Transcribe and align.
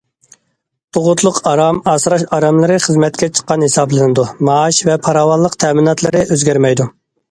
تۇغۇتلۇق 0.97 1.37
ئارام، 1.51 1.81
ئاسراش 1.91 2.25
ئاراملىرى 2.39 2.79
خىزمەتكە 2.87 3.31
چىققان 3.35 3.69
ھېسابلىنىدۇ، 3.69 4.29
مائاش 4.51 4.85
ۋە 4.93 5.01
پاراۋانلىق 5.09 5.63
تەمىناتلىرى 5.67 6.31
ئۆزگەرمەيدۇ. 6.31 6.95